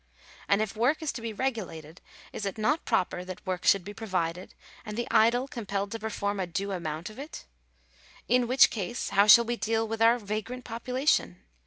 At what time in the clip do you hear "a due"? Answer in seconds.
6.39-6.71